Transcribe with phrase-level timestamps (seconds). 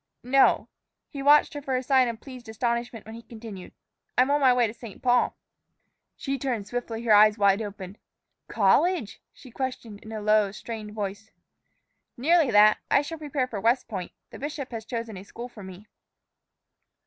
[0.23, 0.67] "No."
[1.09, 3.71] He watched her for a sign of pleased astonishment when he continued,
[4.17, 4.99] "I'm on my way to St.
[4.99, 5.37] Paul."
[6.17, 7.99] She turned swiftly, her eyes open wide.
[8.47, 11.29] "College?" she questioned in a low, strained voice.
[12.17, 14.11] "Nearly that; I shall prepare for West Point.
[14.31, 15.85] The bishop has chosen a school for me."